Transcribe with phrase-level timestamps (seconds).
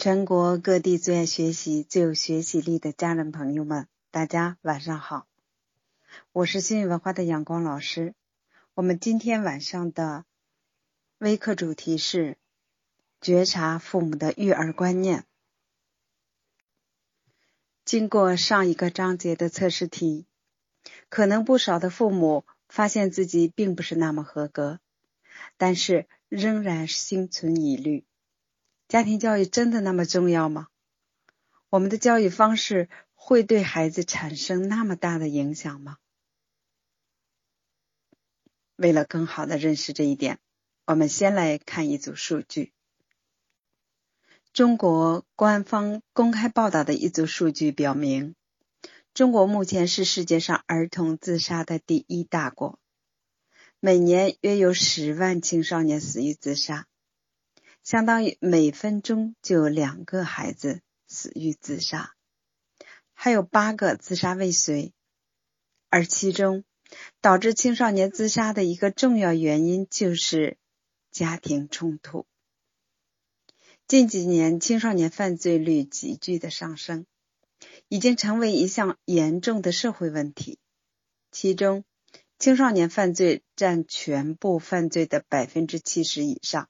[0.00, 5.26] 全国各地最爱学习、最有学习力的家人朋友们，大家晚上好！
[6.30, 8.14] 我是新语文化的阳光老师。
[8.74, 10.24] 我们今天晚上的
[11.18, 12.36] 微课主题是
[13.20, 15.24] 觉察父母的育儿观念。
[17.84, 20.26] 经过上一个章节的测试题，
[21.08, 24.78] 可能不少的父母发现自己并不是那么合格，
[25.56, 28.04] 但是仍然心存疑虑。
[28.88, 30.68] 家庭教育真的那么重要吗？
[31.68, 35.98] 我们的教育方式会对孩子产生那么大的影响吗？
[38.76, 40.38] 为了更好的认识这一点，
[40.86, 42.72] 我们先来看一组数据。
[44.54, 48.34] 中国官方公开报道的一组数据表明，
[49.12, 52.78] 中国目前是世界上儿童自杀的第一大国，
[53.80, 56.87] 每年约有十万青少年死于自杀。
[57.82, 62.14] 相当于每分钟就有两个孩子死于自杀，
[63.14, 64.92] 还有八个自杀未遂，
[65.88, 66.64] 而其中
[67.20, 70.58] 导致青少年自杀的一个重要原因就是
[71.10, 72.26] 家庭冲突。
[73.86, 77.06] 近几年青少年犯罪率急剧的上升，
[77.88, 80.58] 已经成为一项严重的社会问题，
[81.32, 81.84] 其中
[82.38, 86.68] 青少年犯罪占全部犯罪的百分之七十以上。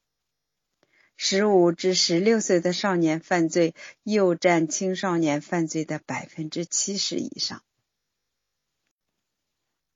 [1.21, 3.75] 十五至十六岁的少年犯罪
[4.05, 7.61] 又占青少年犯罪的百分之七十以上。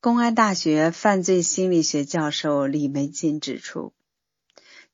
[0.00, 3.92] 公安大学犯罪心理学教授李梅金指出，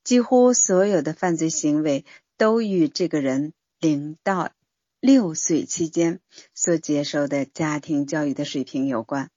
[0.04, 2.04] 几乎所有的犯罪行为
[2.36, 4.52] 都与这个人零到
[5.00, 6.20] 六岁期间
[6.52, 9.30] 所接受的家庭教育的水平有关。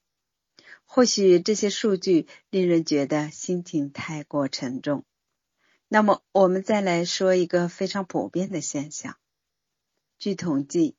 [0.84, 5.06] 或许这些数据令人觉得心情太过沉重。
[5.94, 9.18] 那么，我们再来说一个非常普遍的现象。
[10.18, 10.96] 据统计，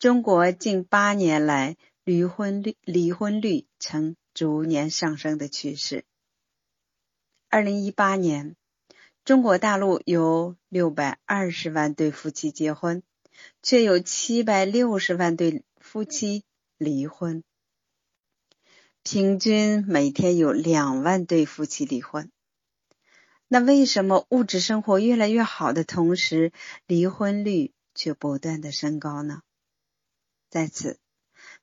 [0.00, 6.04] 中国近八年来离婚率离婚率呈逐年上升的趋势。
[7.48, 8.56] 二零一八年，
[9.24, 13.04] 中国大陆有六百二十万对夫妻结婚，
[13.62, 16.42] 却有七百六十万对夫妻
[16.76, 17.44] 离婚，
[19.04, 22.32] 平均每天有两万对夫妻离婚。
[23.54, 26.50] 那为什么物质生活越来越好的同时，
[26.88, 29.42] 离婚率却不断的升高呢？
[30.50, 30.98] 在此，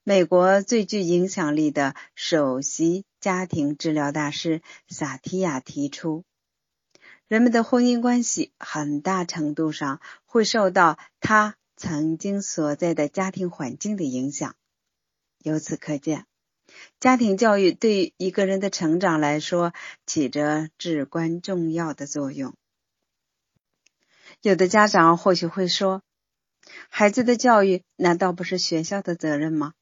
[0.02, 6.24] 美国最具影响力的首席家庭治疗大师萨提亚提出，
[7.28, 14.56] 人们的婚姻关系很大程度上会受到他曾经所在的家庭环境的影响。
[15.40, 16.31] 由此可见。
[17.00, 19.74] 家庭教育对一个人的成长来说
[20.06, 22.56] 起着至关重要的作用。
[24.42, 26.04] 有的家长或许会说
[26.90, 29.74] ：“孩子的教育难道不是学校的责任吗？”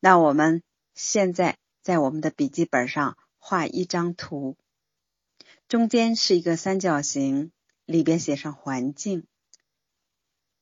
[0.00, 0.62] 那我们
[0.94, 4.56] 现在在我们的笔记本上画一张图，
[5.68, 7.52] 中间是一个三角形，
[7.84, 9.26] 里边写上环境。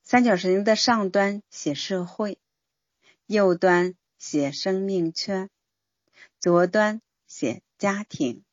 [0.02, 2.38] 三角形的上端写社会，
[3.26, 3.94] 右端。
[4.20, 5.48] 写生命圈，
[6.38, 8.44] 左端写家庭。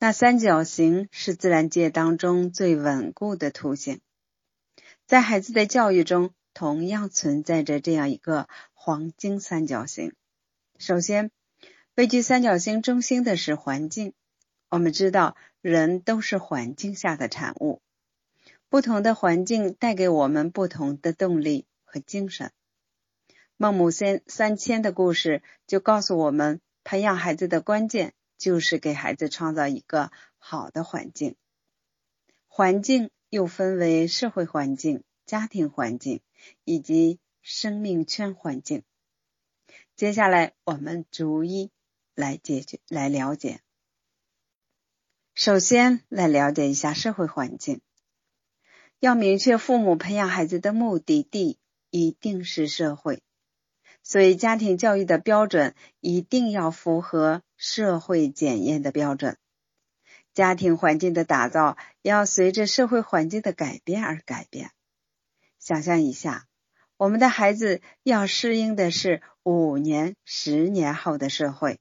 [0.00, 4.00] 那三角形是自然界当中最稳固的图形，
[5.06, 10.12] 在孩子的教育中同样存在着这样一个黄金三角形。
[10.78, 11.30] 首先，
[11.94, 14.14] 位居三角形中心的是环境。
[14.68, 17.80] 我们知道，人都是环境下的产物，
[18.68, 22.50] 不同的环境带给我们不同的动力和精神。
[23.58, 31.36] 孟母三三迁的故事就告诉我们，培养孩子的关键就是给孩子创造一个好的环境。
[32.46, 36.20] 环境又分为社会环境、家庭环境
[36.64, 38.82] 以及生命圈环境。
[39.94, 41.70] 接下来我们逐一
[42.14, 43.60] 来解决、来了解。
[45.34, 47.80] 首先来了解一下社会环境。
[49.00, 51.58] 要明确父母培养孩子的目的地，
[51.88, 53.22] 一定是社会。
[54.08, 59.36] 所以，家庭教育的标准一定要符合社会检验的标准。
[60.32, 64.70] 家庭环境的打造要随着社会环境的改变而改变。
[65.58, 66.46] 想象一下，
[66.96, 71.80] 我们的孩子要适应的是五年、十年后的社会。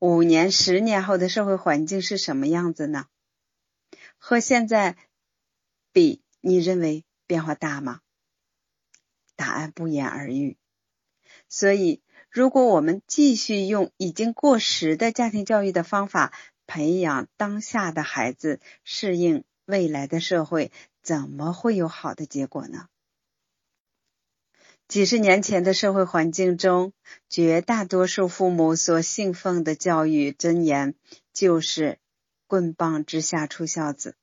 [0.00, 3.06] 五年、十年后的社会环境是什么样子呢？
[4.18, 4.96] 和现在
[5.92, 8.00] 比，你认为变化大吗？
[9.36, 10.56] 答案不言而喻。
[11.48, 16.32] 所以，如果我们继续用已经过时的家庭教育的方法
[16.66, 22.88] 培养当下的孩子适应未来的社会怎么会有好的结果呢？
[24.86, 26.92] 几十年前的社会环境中，
[27.28, 30.94] 绝大多数父母所信奉的教育箴言
[31.32, 31.98] 就是
[32.46, 34.16] “棍棒之下出孝子”。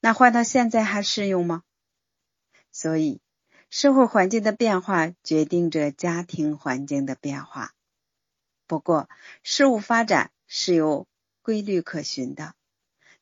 [0.00, 1.62] 那换到现在还适用吗？
[2.72, 3.20] 所以，
[3.70, 7.74] 社会环境的变化决定着家庭环境的变化。
[8.66, 9.08] 不过，
[9.42, 11.06] 事物发展是有
[11.42, 12.54] 规律可循的。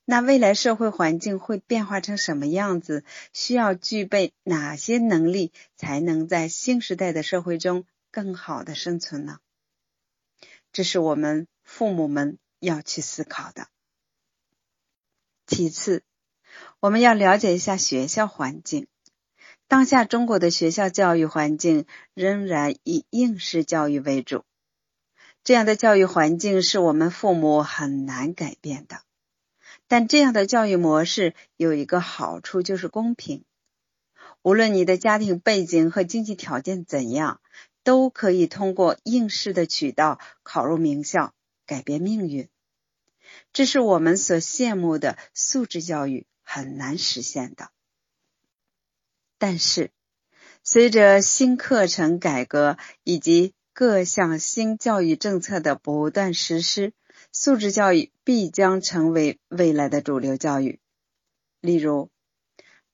[0.05, 3.05] 那未来社会环境会变化成什么样子？
[3.33, 9.41] 需要具备哪些能力才能在新时代的社会中更好的生存呢？
[10.73, 13.67] 这是我们父母们要去思考的。
[15.47, 16.05] 其次，
[16.79, 18.87] 我们要了解一下学校环境。
[19.69, 24.45] 当下中国的学校教育环境仍然以应试教育为主，
[25.43, 29.01] 这样的教育环境是我们父母很难改变的。
[29.89, 33.45] 但这样的教育模式有一个好处，就是公平。
[34.43, 37.41] 无论你的家庭背景和经济条件怎样，
[37.83, 41.35] 都可以通过应试的渠道考入名校，
[41.67, 42.49] 改变命运。
[43.53, 47.71] 这是我们所羡慕的素质教育很难实现的。
[49.39, 49.91] 但是，
[50.63, 56.93] 随着新课程改革以及各项新教育政策的不断实施，
[57.33, 60.81] 素质教育必将成为未来的主流教育。
[61.61, 62.11] 例如，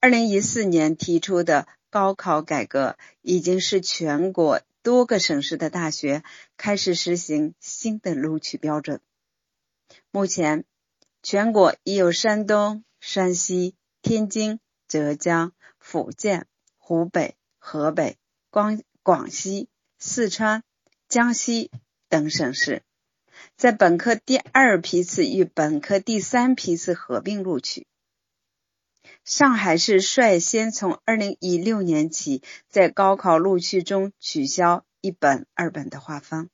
[0.01, 6.25] 二零一四年提出的高考改革，已经是全国多个省市的大学
[6.57, 9.01] 开始实行新的录取标准。
[10.11, 10.65] 目前，
[11.23, 14.59] 全国已有山东、山西、天津、
[14.89, 15.53] 浙江、
[15.93, 16.47] 福建、
[16.79, 18.17] 湖北、河北、
[18.49, 19.69] 广广西、
[19.99, 20.65] 四川、
[21.07, 21.71] 江西
[22.09, 22.83] 等省市。
[23.59, 27.87] 在本科第二批次与本科第三批次合并录取。
[29.23, 36.49] 上海市率先从二零一六年起，在高考录取中取消一本、二本的划分，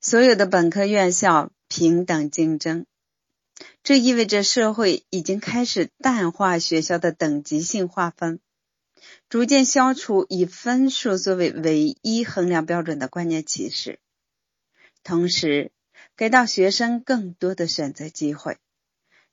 [0.00, 2.86] 所有的本科院校平等竞争。
[3.82, 8.40] 这意味着社会已经开始淡化学校的等级性划分，
[9.28, 13.98] 逐渐消除以分数作为唯一衡量标准的观念歧视。
[15.02, 15.72] 同时，
[16.16, 18.58] 给到学生更多的选择机会，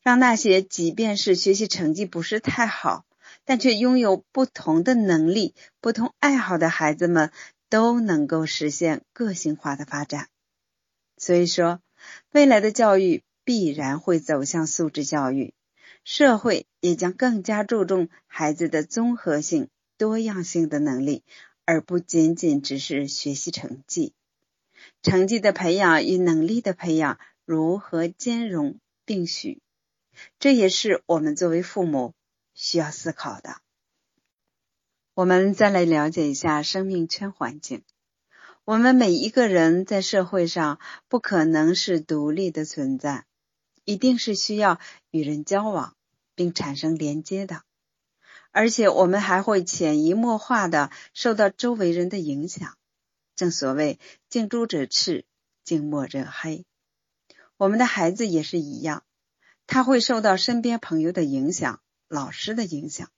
[0.01, 3.05] 让那些即便是学习成绩不是太好，
[3.43, 7.31] 但却拥有不同的能力、不同爱好的孩子们，
[7.69, 10.29] 都能够实现个性化的发展。
[11.17, 11.81] 所以说，
[12.31, 15.53] 未来的教育必然会走向素质教育，
[16.03, 21.23] 社会也将更加注重孩子的综合性、多样性的能力，
[21.63, 24.13] 而不仅仅只是学习成绩。
[25.01, 29.61] 成绩的培养与能力的培养如何兼容并蓄，
[30.39, 32.13] 这也是我们作为父母
[32.53, 33.61] 需要思考的。
[35.13, 37.81] 我们再来了解一下生命圈环境。
[38.65, 43.23] 我们每一个人在社会上不可能是独立的存在，
[43.87, 44.81] 一定是需要
[45.11, 45.95] 与人交往
[46.35, 47.63] 并产生连接的，
[48.51, 52.77] 而且我们还会潜移默化的受到周围人的影响。
[53.33, 53.97] 正所谓
[54.29, 55.23] 近朱者赤，
[55.63, 56.65] 近墨者黑。
[57.55, 59.05] 我们的孩子也是一样，
[59.67, 63.09] 他会受到身边朋友的影响、老师的影响。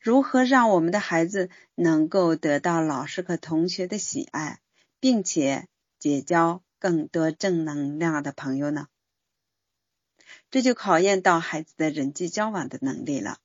[0.00, 4.58] 如何让我们的孩子能够得到老师和同学的喜爱，
[4.98, 5.68] 并且
[6.00, 8.88] 结交更多正能量的朋友呢？
[10.52, 13.38] 这就考验到孩子的人际交往的能力了。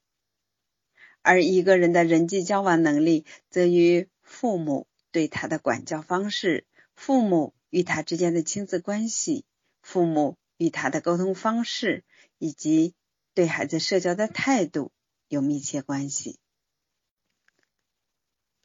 [1.23, 4.85] 而一个人的人际交往能力，则与父母。
[5.09, 9.45] 对他的管教方式，父母与他之间的亲子关系，
[9.81, 12.03] 父母与他的沟通方式，
[12.37, 12.93] 以及
[13.33, 14.91] 对孩子社交的态度
[15.27, 16.37] 有密切关系。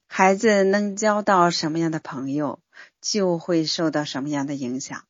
[0.08, 2.60] 孩子能交到什么样的朋友，
[3.00, 5.06] 就会受到什么样的影响。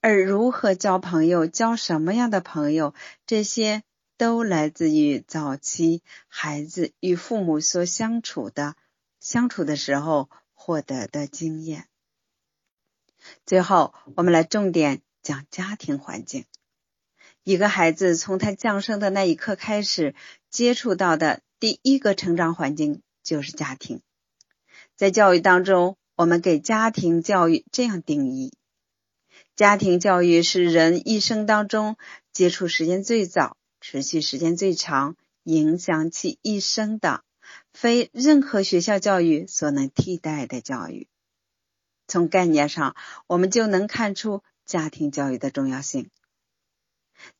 [0.00, 2.94] 而如何交朋友，交什么样的朋友，
[3.26, 3.82] 这些
[4.16, 8.76] 都来自于早期孩子与父母所相处的。
[9.20, 11.86] 相处的时候获得的经验。
[13.44, 16.46] 最后，我们来重点讲家庭环境。
[17.44, 20.14] 一个孩子从他降生的那一刻开始，
[20.48, 24.00] 接触到的第一个成长环境就是家庭。
[24.96, 28.54] 在教育当中，我们给家庭教育这样定义：
[29.60, 31.98] 家庭教育是人一生当中
[32.32, 37.22] 接触时间最早、持续时间最长、影响其一生的。
[37.74, 41.08] 非任何学校教育所能替代的教育。
[42.08, 46.08] 从概念上，我们就能看出家庭教育的重要性。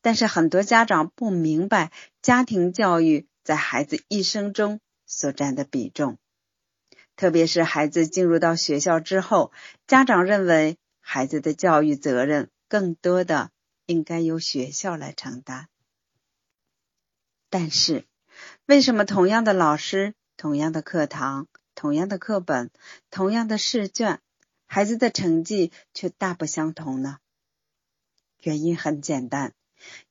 [0.01, 6.19] 但是很多家长不明白家庭教育在孩子一生中所占的比重，
[7.15, 9.51] 特别是孩子进入到学校之后，
[9.87, 13.51] 家长认为孩子的教育责任更多的
[13.85, 15.67] 应该由学校来承担。
[17.49, 18.07] 但是，
[18.65, 22.71] 为什么同样的老师、同样的课堂、同样的课本、
[23.09, 24.21] 同样的试卷，
[24.65, 27.17] 孩子的成绩却大不相同呢？
[28.39, 29.53] 原因很简单。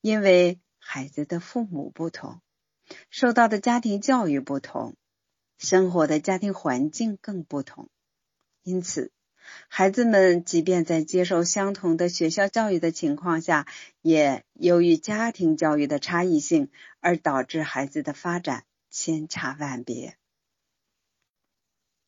[0.00, 2.40] 因为孩子的父母不同，
[3.08, 4.96] 受到的家庭教育不同，
[5.58, 7.88] 生活的家庭环境更不同，
[8.64, 9.12] 因此，
[9.68, 13.66] 孩子们即便在接受相同的学校教育的情况下，
[14.02, 16.70] 也由于家庭教育的差异性
[17.00, 20.16] 而导致孩子的发展千差万别。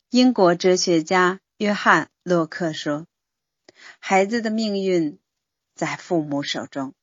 [0.09, 3.07] 英国哲学家约翰·洛克说
[3.99, 5.19] ：“孩子的命运
[5.73, 6.93] 在父母手中。”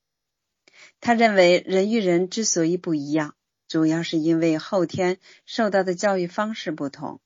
[1.00, 3.34] 他认为，人与人之所以不一样，
[3.66, 7.20] 主要是因为后天受到的教育方式不同。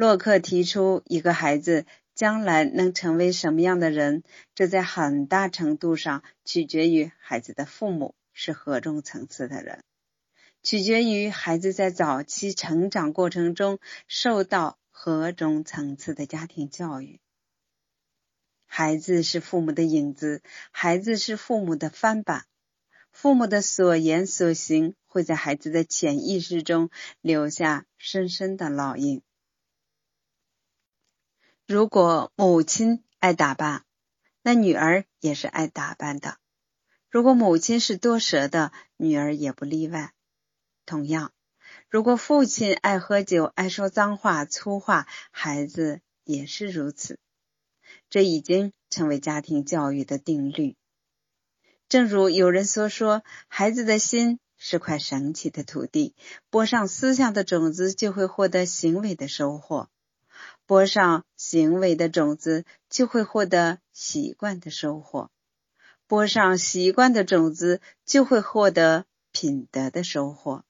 [0.00, 4.22] 洛克提出，一个孩子将来能成为什么样的人，
[4.54, 9.84] 这在很大程度上取决于孩子的父母是何种层次的人，
[10.62, 13.78] 取决于孩子在早期成长过程中
[14.08, 17.20] 受到何种层次的家庭教育。
[18.64, 20.40] 孩子是父母的影子，
[20.70, 22.46] 孩子是父母的翻版。
[23.12, 26.88] 父母的所言所行会在孩子的潜意识中
[27.20, 29.20] 留下深深的烙印。
[31.72, 33.84] 如果母亲爱打扮，
[34.42, 36.32] 那女儿也是爱打扮的；
[37.08, 40.12] 如果母亲是多舌的，女儿也不例外。
[40.84, 41.30] 同样，
[41.88, 47.20] 如果父亲爱喝酒、爱说脏话、粗话，孩子也是如此。
[48.08, 50.74] 这已经成为家庭教育的定律。
[51.88, 56.16] 正如有人所说，孩子的心是块神奇的土地，
[56.50, 59.86] 播上思想的种子，就会获得行为的收获；
[60.70, 65.28] 播上行为的种子，就会获得习惯的收获；
[66.06, 70.62] 播上习惯的种子，就会获得品德的收获；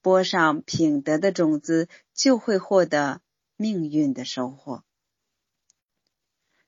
[0.00, 3.20] 播上品德的种子，就会获得
[3.56, 4.84] 命运的收获。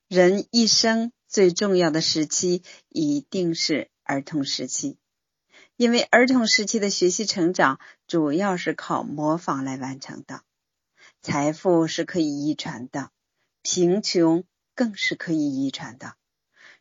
[0.08, 1.12] 人一生。
[1.28, 4.98] 最重要的时期一定是儿童时期，
[5.76, 10.42] 因为儿童时期的学习成长主要是靠模仿来完成的。
[11.30, 13.10] 财富是可以遗传的，
[13.60, 14.44] 贫穷
[14.74, 16.14] 更是可以遗传的。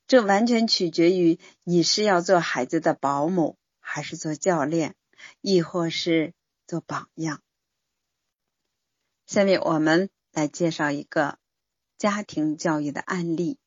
[0.08, 4.96] 这完全取决于你是要做孩子的保姆，还是做教练，
[5.42, 6.34] 亦或是
[6.66, 7.42] 做榜样。
[9.26, 11.40] 下面我们来介绍一个
[11.98, 13.60] 家庭教育的案例。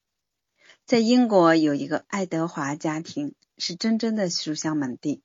[0.87, 5.23] 在英国有一个爱德华家庭，是真正的书香门第。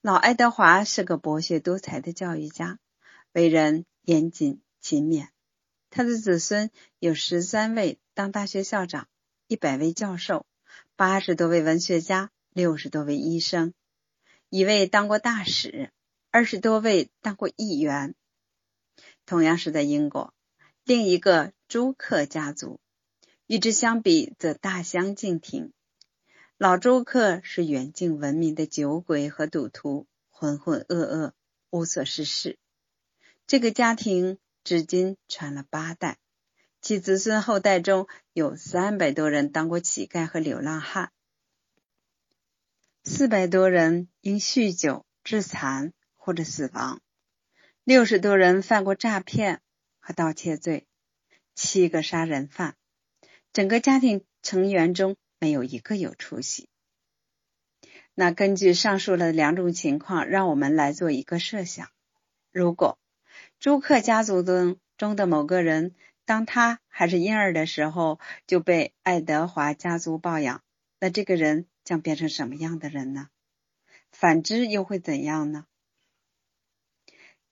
[0.00, 2.80] 老爱德华是个博学多才的教育家，
[3.30, 5.28] 为人严谨勤勉。
[5.90, 9.08] 他的子孙有十三位当大学校长，
[9.46, 10.46] 一百位教授，
[10.96, 13.72] 八十多位文学家，六十多位医生，
[14.48, 15.90] 一位当过大使，
[16.30, 18.14] 二十多位当过议员。
[19.24, 20.34] 同样是在英国，
[20.84, 22.80] 另一个朱克家族。
[23.46, 25.72] 与之相比，则大相径庭。
[26.58, 31.32] 老朱克是远近闻名的酒鬼和赌徒，浑浑噩噩，
[31.70, 32.58] 无所事事。
[33.46, 36.18] 这个家庭至今传了八代，
[36.82, 41.10] 其子孙后代中有三百多人当过乞丐和流浪汉，
[43.02, 47.00] 四百多人因酗酒致残或者死亡，
[47.82, 49.62] 六十多人犯过诈骗
[50.00, 50.86] 和盗窃罪，
[51.54, 52.76] 七个杀人犯。
[53.54, 56.68] 整个家庭成员中没有一个有出息。
[58.14, 61.88] 那根据上述的两种情况，让我们来做一个设想：
[62.52, 62.98] 如果
[63.60, 70.62] 朱克家族中中的某个人，当他还是婴儿的时候就被爱德华家族抱养，
[71.00, 73.28] 那这个人将变成什么样的人呢？
[74.12, 75.66] 反之又会怎样呢？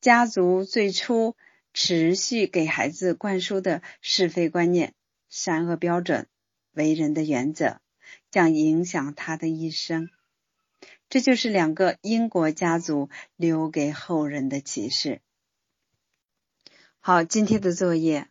[0.00, 1.36] 家族最初
[1.72, 4.94] 持续给孩子灌输的是非观念。
[5.28, 6.28] 善恶标准、
[6.72, 7.80] 为人的原则，
[8.30, 10.08] 将影响他的一生。
[11.08, 15.20] 这就是两个英国家族留给后人的启示。
[17.06, 18.28] 好，今天的作业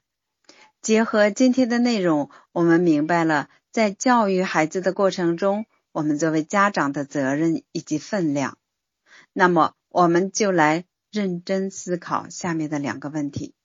[0.81, 8.57] 结合今天的内容，我们明白了在教育孩子的过程中，我们作为家长的责任以及分量。
[9.31, 13.55] 那么，我们就来认真思考下面的两个问题：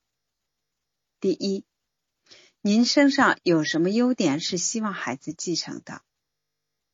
[1.18, 1.64] 第一。
[2.60, 6.02] 您身上有什么优点是希望孩子继承的？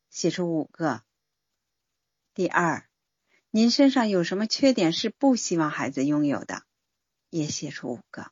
[0.09, 1.03] 写出五个。
[2.33, 2.89] 第二，
[3.51, 6.63] 您身上有什么缺点是不希望孩子拥有的？
[7.29, 8.31] 也写出五个。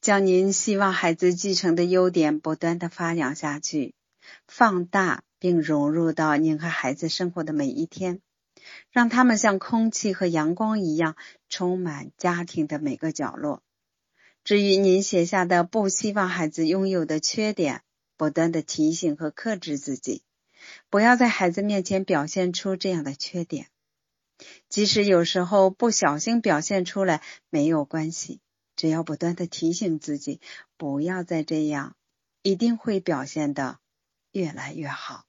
[0.00, 3.94] 将您希望孩子继承的优点不断的发扬下去，
[4.46, 8.20] 放大并融入到您和孩子生活的每一天，
[8.90, 11.16] 让他们像空气和阳光一样
[11.48, 13.62] 充满家庭的每个角落。
[14.44, 17.80] 至于您写下的不希望孩子拥有的缺点，
[18.18, 20.22] 不断的提醒和克制自己，
[20.90, 23.68] 不要在孩子面前表现出这样的缺点。
[24.68, 28.40] 即使有时候不小心表现出来，没有关系。
[28.76, 30.40] 只要不断的提醒自己，
[30.76, 31.94] 不要再这样，
[32.42, 33.78] 一定会表现的
[34.32, 35.24] 越来越好。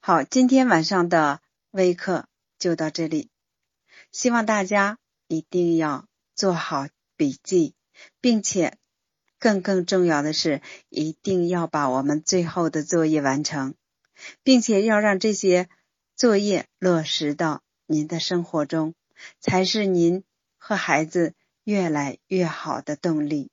[0.00, 2.26] 好，今天晚上的微课
[2.58, 3.28] 就到这里，
[4.12, 4.98] 希望大家
[5.28, 7.74] 一定要做好笔记，
[8.22, 8.78] 并且
[9.38, 13.74] 更更重要的是，一定要把我们最后的作业完成，
[14.42, 15.68] 并且要让这些
[16.16, 18.94] 作业落实到您的生活中，
[19.40, 20.24] 才是您
[20.58, 21.34] 和孩子。
[21.64, 23.50] 越来越好的动力。